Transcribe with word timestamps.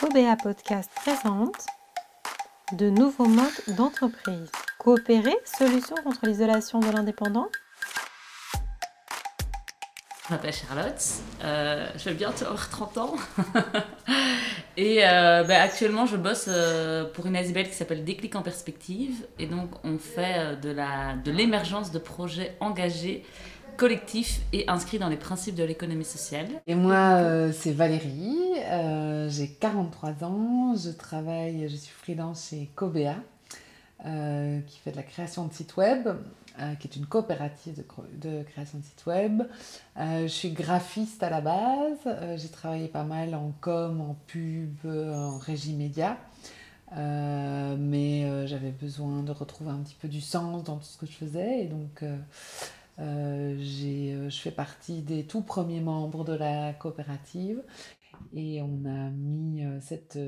Cobea 0.00 0.34
Podcast 0.34 0.90
présente 0.96 1.66
de 2.72 2.88
nouveaux 2.88 3.26
modes 3.26 3.76
d'entreprise. 3.76 4.50
Coopérer, 4.78 5.36
solution 5.44 5.94
contre 6.02 6.24
l'isolation 6.24 6.80
de 6.80 6.90
l'indépendant 6.90 7.48
Je 10.26 10.32
m'appelle 10.32 10.54
Charlotte, 10.54 11.04
euh, 11.44 11.86
je 11.98 12.04
vais 12.08 12.14
bientôt 12.14 12.46
avoir 12.46 12.70
30 12.70 12.96
ans. 12.96 13.14
et 14.78 15.06
euh, 15.06 15.44
bah, 15.44 15.60
actuellement, 15.60 16.06
je 16.06 16.16
bosse 16.16 16.46
euh, 16.48 17.04
pour 17.04 17.26
une 17.26 17.36
ASBL 17.36 17.68
qui 17.68 17.74
s'appelle 17.74 18.02
Déclic 18.02 18.34
en 18.36 18.42
perspective. 18.42 19.26
Et 19.38 19.44
donc, 19.44 19.68
on 19.84 19.98
fait 19.98 20.56
de 20.62 21.30
l'émergence 21.30 21.90
de, 21.90 21.98
de 21.98 22.02
projets 22.02 22.56
engagés 22.60 23.26
collectif 23.80 24.42
et 24.52 24.68
inscrit 24.68 24.98
dans 24.98 25.08
les 25.08 25.16
principes 25.16 25.54
de 25.54 25.64
l'économie 25.64 26.04
sociale. 26.04 26.48
Et 26.66 26.74
moi, 26.74 27.14
euh, 27.14 27.50
c'est 27.50 27.72
Valérie, 27.72 28.36
euh, 28.58 29.26
j'ai 29.30 29.48
43 29.48 30.22
ans, 30.22 30.74
je 30.76 30.90
travaille, 30.90 31.66
je 31.66 31.76
suis 31.76 31.94
freelance 31.94 32.50
chez 32.50 32.68
Cobea, 32.74 33.16
euh, 34.04 34.60
qui 34.66 34.78
fait 34.80 34.90
de 34.90 34.96
la 34.96 35.02
création 35.02 35.46
de 35.46 35.54
sites 35.54 35.78
web, 35.78 36.10
qui 36.78 36.88
est 36.88 36.96
une 36.96 37.06
coopérative 37.06 37.74
de, 37.74 38.28
de, 38.28 38.42
création 38.42 38.80
de 38.80 38.84
sites 38.84 39.06
web. 39.06 39.44
je 39.96 40.26
suis 40.26 40.50
graphiste 40.50 41.22
à 41.22 41.30
la 41.30 41.40
base, 41.40 42.36
j'ai 42.36 42.50
travaillé 42.50 42.86
pas 42.86 43.04
mal 43.04 43.34
en 43.34 43.54
com, 43.62 44.02
en 44.02 44.14
pub, 44.26 44.76
en 44.84 45.38
régie 45.38 45.72
média. 45.72 46.18
mais 46.94 48.46
j'avais 48.46 48.72
besoin 48.72 49.22
de 49.22 49.32
retrouver 49.32 49.70
un 49.70 49.78
petit 49.78 49.96
peu 49.98 50.08
du 50.08 50.20
sens 50.20 50.64
dans 50.64 50.76
tout 50.76 50.84
ce 50.84 50.98
que 50.98 51.06
je 51.06 51.12
faisais 51.12 51.60
et 51.62 51.66
donc 51.66 52.04
euh, 52.98 53.56
euh, 53.56 54.30
je 54.30 54.40
fais 54.40 54.50
partie 54.50 55.02
des 55.02 55.26
tout 55.26 55.42
premiers 55.42 55.80
membres 55.80 56.24
de 56.24 56.34
la 56.34 56.72
coopérative 56.74 57.62
et 58.34 58.60
on 58.62 58.84
a 58.84 59.10
mis 59.10 59.64
euh, 59.64 59.80
cette 59.80 60.18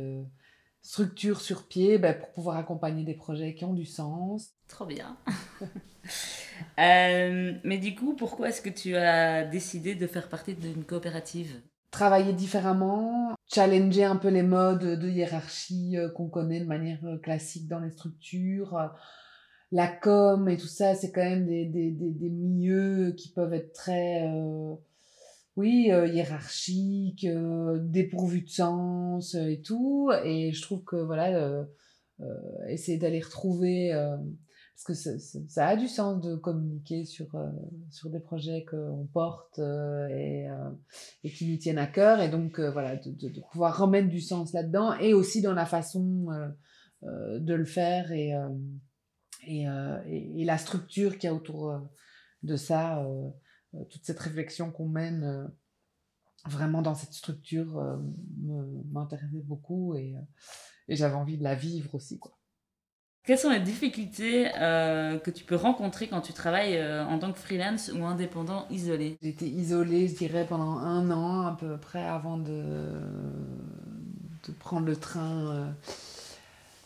structure 0.80 1.40
sur 1.40 1.68
pied 1.68 1.98
bah, 1.98 2.14
pour 2.14 2.30
pouvoir 2.30 2.56
accompagner 2.56 3.04
des 3.04 3.14
projets 3.14 3.54
qui 3.54 3.64
ont 3.64 3.74
du 3.74 3.84
sens. 3.84 4.52
Trop 4.68 4.86
bien. 4.86 5.16
mais 6.78 7.78
du 7.78 7.94
coup, 7.94 8.14
pourquoi 8.14 8.48
est-ce 8.48 8.62
que 8.62 8.70
tu 8.70 8.96
as 8.96 9.44
décidé 9.44 9.94
de 9.94 10.06
faire 10.06 10.28
partie 10.28 10.54
d'une 10.54 10.84
coopérative? 10.84 11.60
Travailler 11.90 12.32
différemment, 12.32 13.34
challenger 13.52 14.04
un 14.04 14.16
peu 14.16 14.28
les 14.28 14.42
modes 14.42 14.98
de 14.98 15.08
hiérarchie 15.08 15.96
qu'on 16.16 16.30
connaît 16.30 16.60
de 16.60 16.64
manière 16.64 17.00
classique 17.22 17.68
dans 17.68 17.80
les 17.80 17.90
structures 17.90 18.90
la 19.72 19.88
com 19.88 20.48
et 20.50 20.58
tout 20.58 20.68
ça, 20.68 20.94
c'est 20.94 21.10
quand 21.10 21.22
même 21.22 21.46
des, 21.46 21.64
des, 21.64 21.90
des, 21.90 22.28
milieux 22.28 23.12
qui 23.12 23.30
peuvent 23.30 23.54
être 23.54 23.72
très, 23.72 24.28
euh, 24.28 24.74
oui, 25.56 25.90
euh, 25.90 26.06
hiérarchiques, 26.06 27.24
euh, 27.24 27.78
dépourvus 27.80 28.42
de 28.42 28.50
sens 28.50 29.34
et 29.34 29.62
tout. 29.62 30.10
Et 30.24 30.52
je 30.52 30.60
trouve 30.60 30.84
que, 30.84 30.96
voilà, 30.96 31.66
essayer 32.68 32.98
d'aller 32.98 33.20
retrouver, 33.20 33.92
parce 34.74 34.84
que 34.84 35.18
ça, 35.48 35.66
a 35.66 35.76
du 35.76 35.88
sens 35.88 36.20
de 36.20 36.36
communiquer 36.36 37.06
sur, 37.06 37.28
sur 37.90 38.10
des 38.10 38.20
projets 38.20 38.66
qu'on 38.70 39.08
porte 39.12 39.58
et, 39.58 40.46
et 41.24 41.30
qui 41.30 41.50
nous 41.50 41.56
tiennent 41.56 41.78
à 41.78 41.86
cœur. 41.86 42.20
Et 42.20 42.28
donc, 42.28 42.60
voilà, 42.60 42.96
de, 42.96 43.10
de, 43.10 43.28
de, 43.30 43.40
pouvoir 43.50 43.78
remettre 43.78 44.08
du 44.08 44.20
sens 44.20 44.52
là-dedans 44.52 44.92
et 44.98 45.14
aussi 45.14 45.40
dans 45.40 45.54
la 45.54 45.66
façon 45.66 46.26
de 47.02 47.54
le 47.54 47.64
faire 47.64 48.12
et 48.12 48.34
euh, 49.48 49.98
et, 50.06 50.42
et, 50.42 50.44
la 50.44 50.58
structure 50.58 51.18
qu'il 51.18 51.24
y 51.24 51.26
a 51.28 51.34
autour 51.34 51.70
euh, 51.70 51.78
de 52.42 52.56
ça, 52.56 53.02
euh, 53.02 53.28
toute 53.90 54.04
cette 54.04 54.18
réflexion 54.18 54.70
qu'on 54.70 54.88
mène 54.88 55.50
vraiment 56.44 56.82
dans 56.82 56.94
cette 56.94 57.12
structure 57.12 57.80
m'intéressait 58.90 59.42
beaucoup 59.44 59.94
et, 59.94 60.14
et 60.88 60.96
j'avais 60.96 61.14
envie 61.14 61.38
de 61.38 61.44
la 61.44 61.54
vivre 61.54 61.94
aussi. 61.94 62.18
Quoi. 62.18 62.36
Quelles 63.24 63.38
sont 63.38 63.50
les 63.50 63.60
difficultés 63.60 64.50
que 64.52 65.30
tu 65.30 65.44
peux 65.44 65.54
rencontrer 65.54 66.08
quand 66.08 66.20
tu 66.20 66.34
travailles 66.34 66.84
en 66.84 67.18
tant 67.18 67.32
que 67.32 67.38
freelance 67.38 67.90
ou 67.94 68.04
indépendant 68.04 68.66
isolé? 68.68 69.16
Été 69.22 69.48
isolée, 69.48 70.08
je 70.08 70.16
dirais, 70.16 70.46
pendant 70.46 70.76
un 70.76 71.10
an 71.10 71.46
à 71.46 71.56
peu 71.56 71.78
près 71.78 72.04
avant 72.04 72.36
de, 72.36 73.00
de 74.46 74.52
prendre 74.58 74.86
le 74.86 74.96
train 74.96 75.74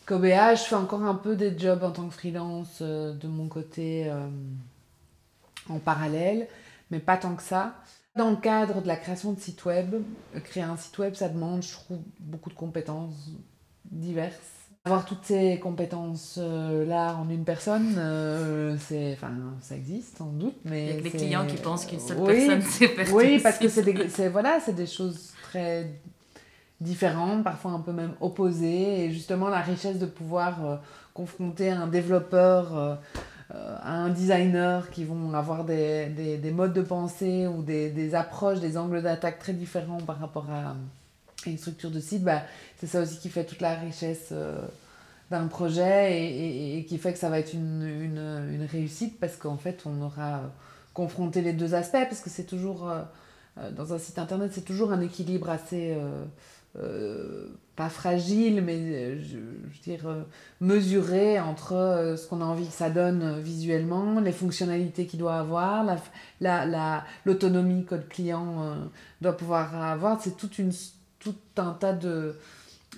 Cobea, 0.07 0.55
je 0.55 0.63
fais 0.63 0.75
encore 0.75 1.03
un 1.03 1.15
peu 1.15 1.35
des 1.35 1.59
jobs 1.59 1.83
en 1.83 1.91
tant 1.91 2.07
que 2.07 2.13
freelance 2.13 2.79
euh, 2.81 3.13
de 3.13 3.27
mon 3.27 3.49
côté 3.49 4.09
euh, 4.09 4.29
en 5.69 5.79
parallèle, 5.79 6.47
mais 6.89 6.99
pas 6.99 7.17
tant 7.17 7.35
que 7.35 7.43
ça. 7.43 7.75
Dans 8.15 8.29
le 8.29 8.37
cadre 8.37 8.81
de 8.81 8.87
la 8.87 8.95
création 8.95 9.33
de 9.33 9.39
sites 9.39 9.65
web, 9.65 9.95
euh, 10.33 10.39
créer 10.39 10.63
un 10.63 10.77
site 10.77 10.97
web, 10.97 11.13
ça 11.13 11.27
demande, 11.27 11.61
je 11.61 11.73
trouve, 11.73 11.99
beaucoup 12.21 12.49
de 12.49 12.55
compétences 12.55 13.31
diverses. 13.91 14.39
Avoir 14.85 15.03
toutes 15.03 15.25
ces 15.25 15.59
compétences-là 15.59 17.15
en 17.15 17.29
une 17.29 17.43
personne, 17.43 18.77
c'est, 18.79 19.11
enfin, 19.11 19.33
ça 19.59 19.75
existe 19.75 20.17
sans 20.17 20.27
doute, 20.27 20.55
mais 20.63 20.85
il 20.85 20.95
y 20.95 20.97
a 20.97 21.01
les 21.01 21.11
clients 21.11 21.45
qui 21.45 21.57
pensent 21.57 21.85
qu'une 21.85 21.99
seule 21.99 22.23
personne 22.23 22.61
sait 22.61 22.87
faire 22.87 23.13
Oui, 23.13 23.39
parce 23.43 23.57
que 23.57 23.67
c'est 23.67 24.29
voilà, 24.29 24.61
c'est 24.65 24.75
des 24.75 24.87
choses 24.87 25.33
très 25.43 25.89
différentes, 26.81 27.43
parfois 27.43 27.71
un 27.71 27.79
peu 27.79 27.91
même 27.91 28.13
opposées. 28.21 29.05
Et 29.05 29.11
justement, 29.11 29.49
la 29.49 29.61
richesse 29.61 29.97
de 29.99 30.05
pouvoir 30.05 30.65
euh, 30.65 30.75
confronter 31.13 31.69
un 31.69 31.87
développeur 31.87 32.77
euh, 32.77 32.95
euh, 33.55 33.77
à 33.81 33.93
un 33.93 34.09
designer 34.09 34.89
qui 34.91 35.03
vont 35.03 35.33
avoir 35.33 35.63
des, 35.63 36.07
des, 36.07 36.37
des 36.37 36.51
modes 36.51 36.73
de 36.73 36.81
pensée 36.81 37.47
ou 37.47 37.61
des, 37.63 37.89
des 37.89 38.13
approches, 38.13 38.59
des 38.59 38.77
angles 38.77 39.01
d'attaque 39.01 39.39
très 39.39 39.53
différents 39.53 40.01
par 40.01 40.19
rapport 40.19 40.49
à, 40.51 40.75
une 41.45 41.57
structure 41.57 41.91
de 41.91 42.01
site, 42.01 42.23
bah, 42.23 42.41
c'est 42.77 42.87
ça 42.87 42.99
aussi 42.99 43.19
qui 43.19 43.29
fait 43.29 43.45
toute 43.45 43.61
la 43.61 43.75
richesse 43.75 44.33
d'un 45.31 45.47
projet 45.47 46.19
et, 46.19 46.77
et, 46.79 46.85
qui 46.85 46.97
fait 46.97 47.13
que 47.13 47.19
ça 47.19 47.29
va 47.29 47.39
être 47.39 47.53
une, 47.53 47.83
une, 47.83 48.49
une 48.53 48.65
réussite 48.69 49.17
parce 49.17 49.37
qu'en 49.37 49.55
fait, 49.55 49.83
on 49.85 50.01
aura 50.01 50.41
confronté 50.93 51.41
les 51.41 51.53
deux 51.53 51.73
aspects 51.73 52.03
parce 52.09 52.19
que 52.19 52.29
c'est 52.29 52.43
toujours, 52.43 52.91
dans 53.77 53.93
un 53.93 53.97
site 53.97 54.19
internet, 54.19 54.51
c'est 54.53 54.65
toujours 54.65 54.91
un 54.91 54.99
équilibre 54.99 55.49
assez 55.49 55.95
euh, 56.79 57.47
pas 57.75 57.89
fragile, 57.89 58.63
mais 58.63 58.75
euh, 58.75 59.19
je, 59.21 59.81
dire 59.81 60.07
euh, 60.07 60.23
mesuré 60.61 61.39
entre 61.39 62.15
ce 62.17 62.27
qu'on 62.27 62.41
a 62.41 62.45
envie 62.45 62.67
que 62.67 62.73
ça 62.73 62.89
donne 62.89 63.39
visuellement, 63.39 64.19
les 64.19 64.31
fonctionnalités 64.31 65.05
qu'il 65.05 65.19
doit 65.19 65.35
avoir, 65.35 65.83
la, 66.41 66.65
la, 66.65 67.03
l'autonomie 67.25 67.85
que 67.85 67.95
le 67.95 68.01
client 68.01 68.77
doit 69.21 69.37
pouvoir 69.37 69.75
avoir. 69.75 70.21
C'est 70.21 70.37
toute 70.37 70.57
une, 70.59 70.71
tout 71.19 71.35
un 71.57 71.71
tas 71.71 71.93
de, 71.93 72.35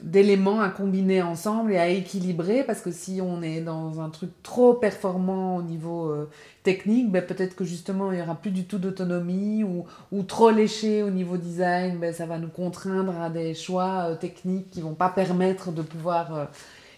d'éléments 0.03 0.61
à 0.61 0.69
combiner 0.69 1.21
ensemble 1.21 1.73
et 1.73 1.77
à 1.77 1.87
équilibrer 1.87 2.63
parce 2.63 2.81
que 2.81 2.91
si 2.91 3.21
on 3.21 3.41
est 3.41 3.61
dans 3.61 3.99
un 4.01 4.09
truc 4.09 4.31
trop 4.43 4.73
performant 4.73 5.57
au 5.57 5.61
niveau 5.61 6.09
euh, 6.09 6.29
technique, 6.63 7.11
ben 7.11 7.25
peut-être 7.25 7.55
que 7.55 7.63
justement 7.63 8.11
il 8.11 8.17
n'y 8.17 8.21
aura 8.21 8.35
plus 8.35 8.51
du 8.51 8.65
tout 8.65 8.77
d'autonomie 8.77 9.63
ou, 9.63 9.85
ou, 10.11 10.23
trop 10.23 10.51
léché 10.51 11.03
au 11.03 11.09
niveau 11.09 11.37
design, 11.37 11.97
ben 11.97 12.13
ça 12.13 12.25
va 12.25 12.37
nous 12.37 12.49
contraindre 12.49 13.19
à 13.19 13.29
des 13.29 13.53
choix 13.53 14.09
euh, 14.09 14.15
techniques 14.15 14.69
qui 14.69 14.81
vont 14.81 14.95
pas 14.95 15.09
permettre 15.09 15.71
de 15.71 15.81
pouvoir 15.81 16.35
euh, 16.35 16.45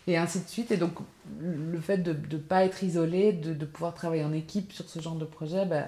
et 0.07 0.17
ainsi 0.17 0.39
de 0.39 0.47
suite. 0.47 0.71
Et 0.71 0.77
donc 0.77 0.93
le 1.39 1.79
fait 1.79 1.97
de 1.97 2.11
ne 2.11 2.37
pas 2.37 2.65
être 2.65 2.83
isolé, 2.83 3.33
de, 3.33 3.53
de, 3.53 3.65
pouvoir 3.65 3.93
travailler 3.93 4.23
en 4.23 4.33
équipe 4.33 4.71
sur 4.73 4.89
ce 4.89 4.99
genre 4.99 5.15
de 5.15 5.25
projet, 5.25 5.65
ben, 5.65 5.85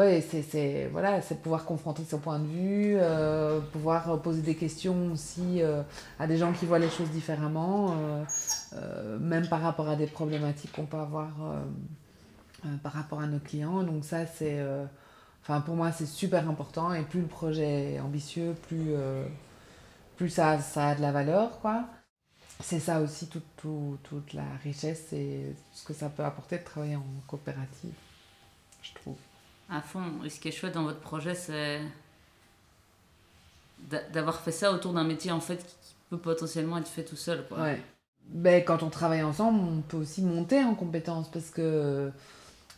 ouais, 0.00 0.20
c'est 0.22 0.88
voilà, 0.92 1.20
c'est 1.22 1.42
pouvoir 1.42 1.64
confronter 1.64 2.04
son 2.04 2.18
point 2.18 2.38
de 2.38 2.46
vue, 2.46 2.96
euh, 2.96 3.60
pouvoir 3.60 4.20
poser 4.22 4.42
des 4.42 4.56
questions 4.56 5.12
aussi 5.12 5.62
euh, 5.62 5.82
à 6.18 6.26
des 6.26 6.38
gens 6.38 6.52
qui 6.52 6.66
voient 6.66 6.78
les 6.78 6.90
choses 6.90 7.10
différemment, 7.10 7.94
euh, 8.74 9.18
même 9.18 9.46
par 9.48 9.60
rapport 9.60 9.88
à 9.88 9.96
des 9.96 10.06
problématiques 10.06 10.72
qu'on 10.72 10.86
peut 10.86 10.98
avoir 10.98 11.28
par 12.82 12.92
rapport 12.92 13.20
à 13.20 13.26
nos 13.26 13.38
clients. 13.38 13.82
Donc 13.82 14.04
ça, 14.04 14.26
c'est, 14.26 14.62
pour 15.66 15.76
moi, 15.76 15.92
c'est 15.92 16.06
super 16.06 16.48
important. 16.48 16.92
Et 16.92 17.02
plus 17.02 17.20
le 17.22 17.26
projet 17.26 17.94
est 17.94 18.00
ambitieux, 18.00 18.54
plus 20.16 20.28
ça, 20.28 20.58
a 20.76 20.94
de 20.94 21.00
la 21.00 21.12
valeur. 21.12 21.50
C'est 22.62 22.80
ça 22.80 23.00
aussi 23.00 23.28
toute 23.28 24.32
la 24.34 24.44
richesse 24.62 25.12
et 25.12 25.54
ce 25.72 25.84
que 25.84 25.94
ça 25.94 26.10
peut 26.10 26.24
apporter 26.24 26.58
de 26.58 26.64
travailler 26.64 26.96
en 26.96 27.06
coopérative, 27.26 27.94
je 28.82 28.92
trouve 28.94 29.16
à 29.70 29.80
fond. 29.80 30.02
Et 30.24 30.30
ce 30.30 30.40
qui 30.40 30.48
est 30.48 30.52
chouette 30.52 30.74
dans 30.74 30.84
votre 30.84 31.00
projet, 31.00 31.34
c'est 31.34 31.80
d'avoir 34.12 34.40
fait 34.40 34.52
ça 34.52 34.72
autour 34.72 34.92
d'un 34.92 35.04
métier 35.04 35.32
en 35.32 35.40
fait 35.40 35.56
qui 35.56 35.94
peut 36.10 36.18
potentiellement 36.18 36.78
être 36.78 36.88
fait 36.88 37.04
tout 37.04 37.16
seul. 37.16 37.46
Quoi. 37.48 37.74
Ben, 38.26 38.62
quand 38.64 38.82
on 38.82 38.90
travaille 38.90 39.22
ensemble, 39.22 39.60
on 39.60 39.80
peut 39.80 39.96
aussi 39.96 40.22
monter 40.22 40.62
en 40.62 40.74
compétences 40.74 41.30
parce 41.30 41.50
que 41.50 42.10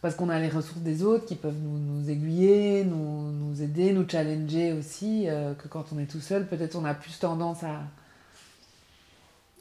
parce 0.00 0.16
qu'on 0.16 0.28
a 0.30 0.38
les 0.40 0.48
ressources 0.48 0.80
des 0.80 1.04
autres 1.04 1.26
qui 1.26 1.36
peuvent 1.36 1.58
nous, 1.62 1.78
nous 1.78 2.10
aiguiller, 2.10 2.84
nous, 2.84 3.30
nous, 3.30 3.62
aider, 3.62 3.92
nous 3.92 4.08
challenger 4.08 4.72
aussi, 4.72 5.28
euh, 5.28 5.54
que 5.54 5.68
quand 5.68 5.84
on 5.94 5.98
est 6.00 6.10
tout 6.10 6.20
seul, 6.20 6.48
peut-être 6.48 6.74
on 6.74 6.84
a 6.84 6.92
plus 6.92 7.16
tendance 7.20 7.62
à, 7.62 7.82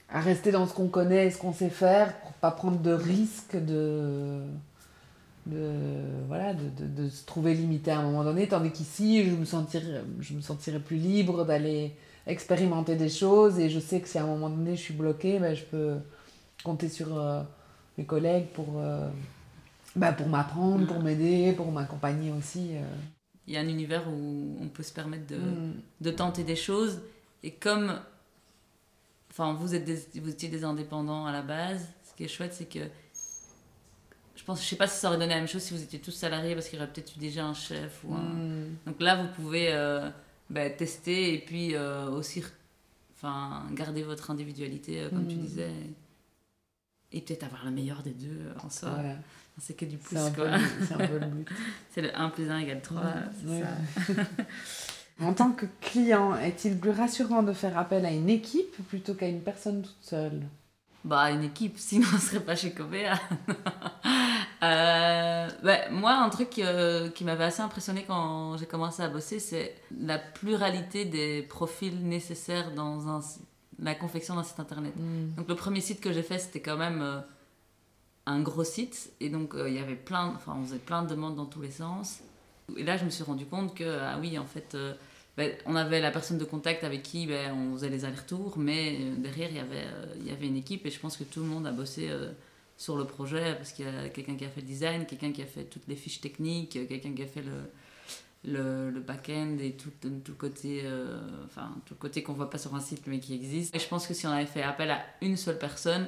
à 0.09 0.19
rester 0.19 0.51
dans 0.51 0.65
ce 0.65 0.73
qu'on 0.73 0.87
connaît 0.87 1.27
et 1.27 1.31
ce 1.31 1.37
qu'on 1.37 1.53
sait 1.53 1.69
faire 1.69 2.17
pour 2.21 2.31
pas 2.33 2.49
prendre 2.49 2.79
de 2.79 2.91
risques 2.91 3.55
de 3.55 4.41
de, 5.45 5.71
voilà, 6.27 6.53
de, 6.53 6.69
de, 6.85 7.03
de, 7.03 7.09
se 7.09 7.25
trouver 7.25 7.53
limité 7.55 7.91
à 7.91 7.99
un 7.99 8.03
moment 8.03 8.23
donné, 8.23 8.47
tandis 8.47 8.71
qu'ici, 8.71 9.25
je 9.29 9.35
me 9.35 9.45
sentirais, 9.45 10.03
je 10.19 10.33
me 10.33 10.41
sentirais 10.41 10.79
plus 10.79 10.97
libre 10.97 11.45
d'aller 11.45 11.95
expérimenter 12.27 12.95
des 12.95 13.09
choses 13.09 13.57
et 13.59 13.69
je 13.69 13.79
sais 13.79 13.99
que 14.01 14.07
si 14.07 14.17
à 14.19 14.23
un 14.23 14.27
moment 14.27 14.49
donné 14.49 14.75
je 14.75 14.81
suis 14.81 14.93
bloquée, 14.93 15.39
ben, 15.39 15.55
je 15.55 15.63
peux 15.63 15.95
compter 16.63 16.89
sur 16.89 17.17
euh, 17.17 17.41
mes 17.97 18.05
collègues 18.05 18.47
pour, 18.53 18.67
euh, 18.77 19.09
ben, 19.95 20.13
pour 20.13 20.27
m'apprendre, 20.27 20.85
pour 20.85 20.99
m'aider, 21.01 21.53
pour 21.53 21.71
m'accompagner 21.71 22.31
aussi. 22.31 22.69
euh. 22.75 22.83
Il 23.47 23.55
y 23.55 23.57
a 23.57 23.61
un 23.61 23.67
univers 23.67 24.07
où 24.07 24.57
on 24.61 24.67
peut 24.67 24.83
se 24.83 24.93
permettre 24.93 25.25
de, 25.27 25.38
Mm. 25.38 25.73
de 26.01 26.11
tenter 26.11 26.43
des 26.43 26.55
choses. 26.55 27.01
Et 27.43 27.51
comme 27.51 27.99
enfin, 29.31 29.53
vous, 29.53 29.73
êtes 29.73 29.85
des- 29.85 30.19
vous 30.19 30.29
étiez 30.29 30.49
des 30.49 30.63
indépendants 30.63 31.25
à 31.25 31.31
la 31.31 31.41
base, 31.41 31.88
ce 32.09 32.15
qui 32.15 32.23
est 32.25 32.27
chouette, 32.27 32.53
c'est 32.53 32.65
que 32.69 32.79
je 34.35 34.43
pense, 34.43 34.63
je 34.63 34.67
sais 34.67 34.75
pas 34.75 34.87
si 34.87 34.99
ça 34.99 35.09
aurait 35.09 35.17
donné 35.17 35.29
la 35.33 35.39
même 35.39 35.47
chose 35.47 35.61
si 35.61 35.73
vous 35.73 35.81
étiez 35.83 35.99
tous 35.99 36.11
salariés 36.11 36.55
parce 36.55 36.67
qu'il 36.69 36.79
y 36.79 36.81
aurait 36.81 36.91
peut-être 36.91 37.15
eu 37.15 37.19
déjà 37.19 37.45
un 37.45 37.53
chef 37.53 38.01
ou 38.03 38.13
un, 38.13 38.19
Mm. 38.19 38.75
Donc 38.87 39.01
là, 39.01 39.15
vous 39.21 39.27
pouvez 39.35 39.71
euh, 39.71 40.09
bah, 40.49 40.69
tester 40.69 41.33
et 41.33 41.39
puis 41.39 41.75
euh, 41.75 42.09
aussi 42.09 42.43
enfin, 43.15 43.65
garder 43.73 44.03
votre 44.03 44.31
individualité, 44.31 45.01
euh, 45.01 45.09
comme 45.09 45.27
tu 45.27 45.35
Mhm. 45.35 45.41
disais. 45.41 45.71
Et 47.11 47.21
peut-être 47.21 47.43
avoir 47.43 47.65
le 47.65 47.71
meilleur 47.71 48.01
des 48.03 48.11
deux 48.11 48.51
en 48.63 48.69
soi. 48.69 48.89
Voilà. 48.89 49.15
C'est 49.59 49.73
que 49.75 49.83
du 49.85 49.97
plus, 49.97 50.17
quoi. 50.33 50.57
c'est 50.87 50.93
un 50.93 51.07
peu 51.07 51.19
le 51.19 51.25
but. 51.27 51.47
C'est 51.93 52.01
le 52.01 52.17
1 52.17 52.29
plus 52.29 52.49
1 52.49 52.59
égale 52.59 52.81
3. 52.81 53.03
c'est 53.39 53.47
Ouais. 53.49 53.61
ça. 54.15 54.23
En 55.21 55.33
tant 55.35 55.51
que 55.51 55.67
client, 55.81 56.35
est-il 56.37 56.79
plus 56.79 56.89
rassurant 56.89 57.43
de 57.43 57.53
faire 57.53 57.77
appel 57.77 58.05
à 58.07 58.11
une 58.11 58.29
équipe 58.29 58.75
plutôt 58.87 59.13
qu'à 59.13 59.27
une 59.27 59.41
personne 59.41 59.83
toute 59.83 60.01
seule? 60.01 60.41
Bah, 61.03 61.29
une 61.29 61.43
équipe, 61.43 61.77
sinon 61.77 62.07
on 62.15 62.17
serait 62.17 62.39
pas 62.39 62.55
chez 62.55 62.71
Cobea. 62.71 63.19
Euh, 64.63 65.49
bah, 65.63 65.89
moi, 65.89 66.13
un 66.13 66.29
truc 66.29 66.59
euh, 66.59 67.09
qui 67.09 67.23
m'avait 67.23 67.45
assez 67.45 67.61
impressionné 67.61 68.03
quand 68.05 68.57
j'ai 68.57 68.65
commencé 68.65 69.01
à 69.01 69.09
bosser, 69.09 69.39
c'est 69.39 69.75
la 69.99 70.19
pluralité 70.19 71.05
des 71.05 71.41
profils 71.41 72.07
nécessaires 72.07 72.71
dans 72.75 73.07
un, 73.07 73.21
la 73.79 73.95
confection 73.95 74.35
d'un 74.35 74.43
site 74.43 74.59
internet. 74.59 74.93
Donc 75.35 75.47
le 75.47 75.55
premier 75.55 75.81
site 75.81 75.99
que 75.99 76.11
j'ai 76.11 76.23
fait, 76.23 76.37
c'était 76.37 76.61
quand 76.61 76.77
même 76.77 77.01
euh, 77.01 77.19
un 78.27 78.41
gros 78.41 78.63
site. 78.63 79.11
Et 79.19 79.29
donc 79.29 79.55
il 79.55 79.73
y 79.73 79.79
avait 79.79 79.95
plein, 79.95 80.33
enfin 80.35 80.55
on 80.59 80.63
faisait 80.63 80.77
plein 80.77 81.01
de 81.03 81.09
demandes 81.09 81.35
dans 81.35 81.47
tous 81.47 81.61
les 81.61 81.71
sens. 81.71 82.19
Et 82.77 82.83
là 82.83 82.97
je 82.97 83.05
me 83.05 83.09
suis 83.09 83.23
rendu 83.23 83.45
compte 83.45 83.75
que, 83.75 83.99
ah 83.99 84.17
oui, 84.19 84.37
en 84.37 84.45
fait, 84.45 84.77
ben, 85.37 85.53
on 85.65 85.75
avait 85.75 86.01
la 86.01 86.11
personne 86.11 86.37
de 86.37 86.43
contact 86.43 86.83
avec 86.83 87.03
qui 87.03 87.25
ben, 87.25 87.53
on 87.53 87.73
faisait 87.73 87.89
les 87.89 88.03
allers-retours, 88.03 88.57
mais 88.57 88.97
derrière 89.17 89.49
il 89.49 89.55
y, 89.55 89.59
avait, 89.59 89.85
euh, 89.85 90.13
il 90.19 90.27
y 90.27 90.31
avait 90.31 90.47
une 90.47 90.57
équipe 90.57 90.85
et 90.85 90.89
je 90.89 90.99
pense 90.99 91.15
que 91.15 91.23
tout 91.23 91.39
le 91.39 91.45
monde 91.45 91.65
a 91.65 91.71
bossé 91.71 92.09
euh, 92.09 92.31
sur 92.81 92.97
le 92.97 93.05
projet 93.05 93.53
parce 93.55 93.71
qu'il 93.73 93.85
y 93.85 93.87
a 93.87 94.09
quelqu'un 94.09 94.35
qui 94.35 94.43
a 94.43 94.49
fait 94.49 94.61
le 94.61 94.65
design, 94.67 95.05
quelqu'un 95.05 95.31
qui 95.31 95.43
a 95.43 95.45
fait 95.45 95.65
toutes 95.65 95.87
les 95.87 95.95
fiches 95.95 96.19
techniques, 96.19 96.71
quelqu'un 96.87 97.13
qui 97.13 97.21
a 97.21 97.27
fait 97.27 97.43
le, 97.43 97.59
le, 98.53 98.89
le 98.89 98.99
back-end 99.01 99.57
et 99.61 99.73
tout, 99.73 99.91
tout 100.01 100.09
le 100.27 100.33
côté, 100.33 100.81
euh, 100.83 101.19
enfin, 101.45 101.75
tout 101.85 101.93
le 101.93 101.99
côté 101.99 102.23
qu'on 102.23 102.33
voit 102.33 102.49
pas 102.49 102.57
sur 102.57 102.73
un 102.73 102.79
site 102.79 103.03
mais 103.05 103.19
qui 103.19 103.35
existe. 103.35 103.75
Et 103.75 103.79
je 103.79 103.87
pense 103.87 104.07
que 104.07 104.15
si 104.15 104.25
on 104.25 104.31
avait 104.31 104.47
fait 104.47 104.63
appel 104.63 104.89
à 104.89 104.99
une 105.21 105.37
seule 105.37 105.59
personne, 105.59 106.07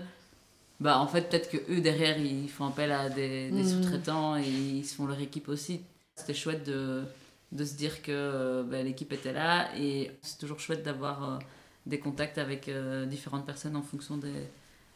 bah 0.79 0.97
en 0.99 1.07
fait 1.07 1.29
peut-être 1.29 1.49
que 1.51 1.57
eux 1.71 1.79
derrière 1.81 2.17
ils 2.17 2.49
font 2.49 2.65
appel 2.65 2.91
à 2.91 3.07
des, 3.09 3.51
des 3.51 3.63
Mhm. 3.63 3.69
sous-traitants 3.69 4.37
et 4.37 4.47
ils 4.49 4.83
se 4.85 4.95
font 4.95 5.05
leur 5.05 5.19
équipe 5.19 5.49
aussi. 5.49 5.81
C'était 6.15 6.33
chouette 6.33 6.63
de, 6.65 7.03
de 7.51 7.63
se 7.65 7.75
dire 7.75 8.01
que 8.01 8.63
bah, 8.63 8.81
l'équipe 8.81 9.13
était 9.13 9.31
là 9.33 9.69
et 9.77 10.09
c'est 10.23 10.39
toujours 10.39 10.59
chouette 10.59 10.81
d'avoir 10.81 11.15
euh, 11.23 11.37
des 11.85 11.99
contacts 11.99 12.39
avec 12.39 12.67
euh, 12.67 13.05
différentes 13.05 13.45
personnes 13.45 13.75
en 13.75 13.83
fonction 13.83 14.17
des, 14.17 14.33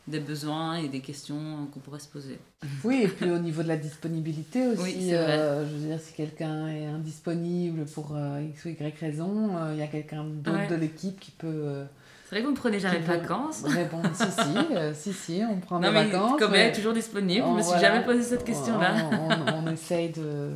des 0.07 0.19
besoins 0.19 0.75
et 0.75 0.87
des 0.87 1.01
questions 1.01 1.67
qu'on 1.73 1.79
pourrait 1.81 1.99
se 1.99 2.07
poser. 2.07 2.39
Oui, 2.83 3.01
et 3.03 3.07
puis 3.09 3.29
au 3.29 3.39
niveau 3.39 3.61
de 3.63 3.67
la 3.67 3.75
disponibilité 3.77 4.65
aussi, 4.67 4.81
Oui, 4.81 5.09
euh, 5.13 5.67
je 5.67 5.73
veux 5.75 5.87
dire, 5.89 5.99
si 5.99 6.13
quelqu'un 6.13 6.67
est 6.67 6.85
indisponible 6.85 7.85
pour 7.85 8.13
euh, 8.15 8.41
X 8.49 8.65
ou 8.65 8.69
Y 8.69 8.97
raison, 8.99 9.49
euh, 9.57 9.73
il 9.73 9.79
y 9.79 9.81
a 9.81 9.87
quelqu'un 9.87 10.23
d'autre 10.23 10.57
Ouais. 10.59 10.67
de 10.67 10.75
l'équipe 10.75 11.19
qui 11.19 11.31
peut 11.31 11.47
euh, 11.47 11.85
C'est 12.25 12.35
vrai 12.35 12.41
que 12.41 12.45
vous 12.45 12.51
me 12.53 12.57
prenez 12.57 12.79
jamais 12.79 12.99
de 12.99 13.03
vacances. 13.05 13.63
répondre. 13.65 14.09
si, 14.13 14.23
si, 14.31 14.57
euh, 14.75 14.93
si, 14.93 15.11
si, 15.13 15.41
on 15.49 15.59
prend 15.59 15.79
Non 15.81 15.89
des 15.89 15.93
mais 15.93 16.05
vacances. 16.05 16.39
Cobea 16.39 16.51
mais 16.51 16.67
est 16.69 16.71
toujours 16.71 16.93
disponible, 16.93 17.43
je 17.45 17.49
on- 17.49 17.53
me 17.55 17.61
suis 17.61 17.71
voilà. 17.73 17.93
jamais 17.95 18.05
posé 18.05 18.23
cette 18.23 18.45
question-là. 18.45 19.09
On, 19.11 19.15
on- 19.63 19.67
on 19.67 19.71
essaye 19.73 20.09
de, 20.11 20.51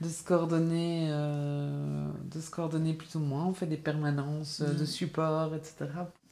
de 0.00 0.08
se 0.08 0.24
coordonner, 0.24 1.06
euh, 1.10 2.06
de 2.34 2.40
se 2.40 2.50
coordonner 2.50 2.94
plus 2.94 3.14
ou 3.14 3.20
moins. 3.20 3.46
On 3.46 3.54
fait 3.54 3.66
des 3.66 3.76
permanences 3.76 4.60
de 4.60 4.80
Mhm. 4.80 4.86
support, 4.86 5.54
etc. 5.54 5.86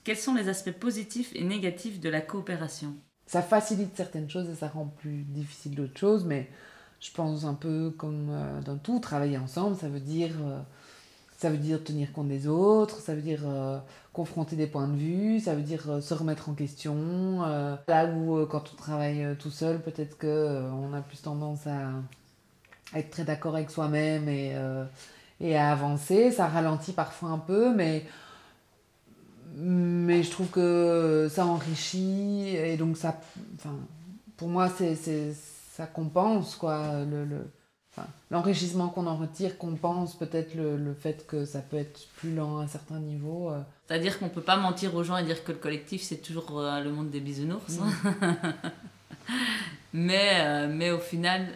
Quels 0.05 0.17
sont 0.17 0.35
les 0.35 0.49
aspects 0.49 0.73
positifs 0.73 1.31
et 1.35 1.45
négatifs 1.45 2.01
de 2.01 2.09
la 2.09 2.21
coopération? 2.21 2.95
Ça 3.27 3.43
facilite 3.43 3.97
certaines 3.97 4.29
choses 4.29 4.49
et 4.49 4.55
ça 4.55 4.69
rend 4.69 4.87
plus 4.87 5.23
difficile 5.23 5.75
d'autres 5.75 5.99
choses, 5.99 6.25
mais 6.25 6.49
je 7.01 7.11
pense 7.13 7.45
un 7.45 7.55
peu 7.55 7.91
comme 7.97 8.29
euh, 8.31 8.61
dans 8.63 8.77
tout, 8.77 8.99
travailler 8.99 9.39
ensemble, 9.39 9.77
ça 9.77 9.89
veut 9.89 10.01
dire, 10.01 10.33
euh, 10.43 10.59
ça 11.39 11.51
veut 11.51 11.59
dire 11.59 11.83
tenir 11.85 12.13
compte 12.13 12.29
des 12.29 12.47
autres, 12.47 13.01
ça 13.01 13.15
veut 13.15 13.23
dire 13.23 13.43
euh, 13.47 13.79
confronter 14.13 14.57
des 14.57 14.67
points 14.67 14.89
de 14.89 14.97
vue, 14.97 15.41
ça 15.41 15.55
veut 15.55 15.63
dire 15.63 16.03
se 16.03 16.15
remettre 16.15 16.49
en 16.49 16.55
question. 16.55 17.41
là 17.89 18.07
où 18.07 18.45
quand 18.47 18.65
on 18.73 18.77
travaille 18.77 19.37
tout 19.39 19.51
seul, 19.51 19.81
peut-être 19.81 20.19
que 20.19 20.27
euh, 20.27 20.71
on 20.73 20.93
a 20.93 21.01
plus 21.01 21.23
tendance 21.23 21.67
à, 21.67 21.91
être 22.99 23.11
très 23.11 23.25
d'accord 23.25 23.55
avec 23.55 23.71
soi-même 23.71 24.29
et, 24.29 24.57
et 25.41 25.57
à 25.57 25.71
avancer. 25.71 26.33
Ça 26.33 26.49
ralentit 26.49 26.93
parfois 26.93 27.29
un 27.31 27.39
peu, 27.39 27.73
mais 27.73 28.05
mais 29.57 30.23
je 30.23 30.31
trouve 30.31 30.49
que 30.49 31.29
ça 31.31 31.47
enrichit 31.47 32.57
et 32.57 32.77
donc 32.77 32.97
ça 32.97 33.21
enfin 33.57 33.77
pour 34.37 34.49
moi 34.49 34.69
c'est 34.69 34.97
ça 35.73 35.87
compense 35.87 36.57
quoi 36.57 37.05
le, 37.05 37.25
le 37.25 37.51
enfin, 37.93 38.07
l'enrichissement 38.31 38.89
qu'on 38.89 39.07
en 39.07 39.17
retire 39.17 39.59
compense 39.59 40.17
peut-être 40.17 40.55
le, 40.55 40.77
le 40.77 40.95
fait 40.95 41.27
que 41.27 41.45
ça 41.45 41.61
peut 41.61 41.79
être 41.79 42.09
plus 42.17 42.35
lent 42.35 42.59
à 42.59 42.69
certains 42.69 43.01
niveaux 43.01 43.51
euh. 43.51 43.61
C'est-à-dire 43.91 44.21
qu'on 44.21 44.29
peut 44.29 44.41
pas 44.41 44.57
mentir 44.57 44.95
aux 44.95 45.03
gens 45.03 45.17
et 45.17 45.25
dire 45.25 45.43
que 45.43 45.51
le 45.51 45.59
collectif 45.59 46.03
c'est 46.03 46.23
toujours 46.23 46.61
euh, 46.61 46.79
le 46.81 46.93
monde 46.93 47.11
des 47.11 47.19
bisounours. 47.19 47.79
mais, 49.93 50.31
euh, 50.43 50.69
mais 50.73 50.93
au 50.93 51.01
final, 51.01 51.49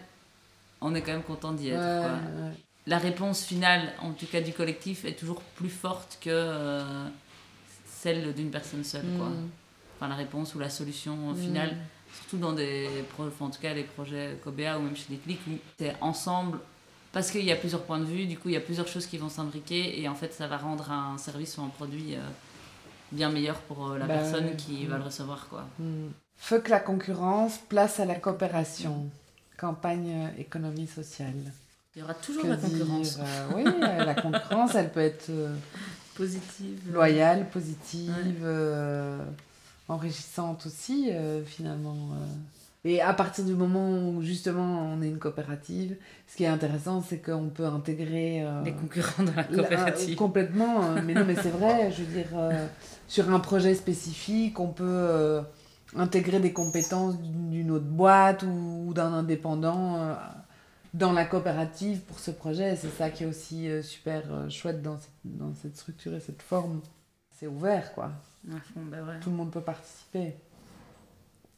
on 0.80 0.96
est 0.96 1.02
quand 1.02 1.12
même 1.12 1.22
content 1.22 1.52
d'y 1.52 1.68
être. 1.68 1.78
Ouais, 1.78 2.08
quoi. 2.08 2.46
ouais. 2.46 2.52
La 2.88 2.98
réponse 2.98 3.44
finale, 3.44 3.92
en 4.02 4.10
tout 4.10 4.26
cas 4.26 4.40
du 4.40 4.52
collectif, 4.52 5.04
est 5.04 5.16
toujours 5.16 5.40
plus 5.40 5.70
forte 5.70 6.18
que 6.20 6.30
euh, 6.30 6.82
celle 8.04 8.34
d'une 8.34 8.50
personne 8.50 8.84
seule. 8.84 9.06
Quoi. 9.16 9.28
Mm. 9.30 9.48
Enfin, 9.96 10.08
la 10.08 10.14
réponse 10.14 10.54
ou 10.54 10.58
la 10.58 10.68
solution 10.68 11.16
Mm. 11.32 11.36
finale, 11.36 11.76
surtout 12.18 12.36
dans 12.36 12.52
des 12.52 12.88
enfin, 13.18 13.46
en 13.46 13.50
tout 13.50 13.60
cas 13.60 13.72
les 13.72 13.84
projets 13.84 14.38
Cobea 14.44 14.78
ou 14.78 14.82
même 14.82 14.94
chez 14.96 15.06
Déclic, 15.08 15.40
où 15.48 15.52
c'est 15.78 15.94
ensemble. 16.00 16.58
Parce 17.12 17.30
qu'il 17.30 17.44
y 17.44 17.52
a 17.52 17.56
plusieurs 17.56 17.82
points 17.82 18.00
de 18.00 18.04
vue, 18.04 18.26
du 18.26 18.36
coup 18.38 18.48
il 18.50 18.54
y 18.54 18.56
a 18.56 18.60
plusieurs 18.60 18.88
choses 18.88 19.06
qui 19.06 19.18
vont 19.18 19.28
s'imbriquer 19.28 20.00
et 20.00 20.08
en 20.08 20.14
fait 20.16 20.32
ça 20.34 20.46
va 20.48 20.56
rendre 20.58 20.90
un 20.90 21.16
service 21.16 21.56
ou 21.58 21.62
un 21.62 21.68
produit 21.68 22.16
euh, 22.16 22.18
bien 23.12 23.30
meilleur 23.30 23.56
pour 23.68 23.78
euh, 23.92 23.98
la 23.98 24.06
Bah 24.06 24.14
personne 24.18 24.56
qui 24.56 24.84
va 24.86 24.98
le 24.98 25.04
recevoir. 25.04 25.46
Quoi. 25.48 25.64
Mm. 25.78 26.08
Fuck 26.36 26.68
la 26.68 26.80
concurrence, 26.80 27.58
place 27.68 28.00
à 28.00 28.04
la 28.04 28.16
coopération. 28.16 29.08
Campagne 29.56 30.10
euh, 30.36 30.40
économie 30.40 30.88
sociale. 30.88 31.40
Il 31.94 32.00
y 32.00 32.02
aura 32.02 32.14
toujours 32.14 32.42
Que 32.42 32.48
la 32.48 32.56
concurrence 32.56 33.14
dire, 33.16 33.24
euh, 33.24 33.48
Oui, 33.54 33.64
la 34.10 34.14
concurrence, 34.14 34.74
elle 34.74 34.90
peut 34.90 35.00
être 35.00 35.30
positive. 36.16 36.80
loyale, 36.92 37.46
positive, 37.50 38.10
Ouais. 38.10 38.34
euh, 38.44 39.18
enrichissante 39.88 40.66
aussi, 40.66 41.10
euh, 41.10 41.42
finalement. 41.44 42.10
euh. 42.14 42.26
Et 42.86 43.00
à 43.00 43.14
partir 43.14 43.44
du 43.46 43.54
moment 43.54 43.88
où, 44.10 44.20
justement, 44.22 44.92
on 44.92 45.00
est 45.00 45.08
une 45.08 45.18
coopérative, 45.18 45.96
ce 46.28 46.36
qui 46.36 46.44
est 46.44 46.48
intéressant, 46.48 47.00
c'est 47.06 47.16
qu'on 47.18 47.48
peut 47.48 47.64
intégrer... 47.64 48.42
euh, 48.44 48.62
Les 48.62 48.72
concurrents 48.72 49.22
dans 49.22 49.32
la 49.34 49.44
coopérative. 49.44 50.10
euh, 50.12 50.16
complètement. 50.16 50.84
euh, 50.90 51.00
mais 51.04 51.14
non, 51.14 51.24
mais 51.26 51.34
c'est 51.34 51.48
vrai, 51.50 51.90
je 51.90 52.02
veux 52.02 52.12
dire, 52.12 52.28
euh, 52.36 52.66
sur 53.08 53.30
un 53.30 53.40
projet 53.40 53.74
spécifique, 53.74 54.60
on 54.60 54.68
peut 54.68 54.84
euh, 54.86 55.40
intégrer 55.96 56.40
des 56.40 56.52
compétences 56.52 57.18
d'une 57.22 57.70
autre 57.70 57.86
boîte 57.86 58.42
ou, 58.42 58.84
ou 58.88 58.92
d'un 58.92 59.14
indépendant 59.14 59.96
euh, 60.02 60.14
dans 60.94 61.12
la 61.12 61.26
coopérative 61.26 62.00
pour 62.00 62.18
ce 62.18 62.30
projet. 62.30 62.76
C'est 62.76 62.96
ça 62.96 63.10
qui 63.10 63.24
est 63.24 63.26
aussi 63.26 63.68
euh, 63.68 63.82
super 63.82 64.22
euh, 64.32 64.48
chouette 64.48 64.80
dans 64.80 64.98
cette, 64.98 65.10
dans 65.24 65.52
cette 65.54 65.76
structure 65.76 66.14
et 66.14 66.20
cette 66.20 66.40
forme. 66.40 66.80
C'est 67.30 67.48
ouvert, 67.48 67.92
quoi. 67.92 68.12
À 68.50 68.60
fond, 68.60 68.80
bah 68.84 68.98
ouais. 69.02 69.20
Tout 69.20 69.30
le 69.30 69.36
monde 69.36 69.50
peut 69.50 69.60
participer. 69.60 70.36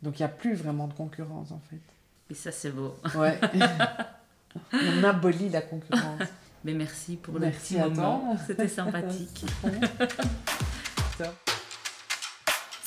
Donc 0.02 0.18
il 0.18 0.22
n'y 0.22 0.26
a 0.26 0.30
plus 0.30 0.54
vraiment 0.54 0.88
de 0.88 0.94
concurrence, 0.94 1.52
en 1.52 1.60
fait. 1.70 1.80
Et 2.30 2.34
ça 2.34 2.50
c'est 2.50 2.70
beau. 2.70 2.96
Ouais. 3.14 3.38
on 4.72 5.04
abolit 5.04 5.50
la 5.50 5.60
concurrence. 5.62 6.22
Mais 6.64 6.72
merci 6.72 7.16
pour 7.16 7.38
Merci 7.38 7.74
le 7.74 7.82
petit 7.82 7.90
moment. 7.90 8.36
C'était 8.46 8.68
sympathique. 8.68 9.44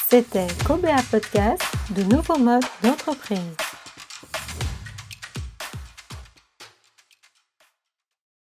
C'était 0.09 0.47
Cobea 0.65 0.97
Podcast 1.11 1.61
de 1.91 2.03
nouveaux 2.03 2.39
modes 2.39 2.65
d'entreprise. 2.81 3.68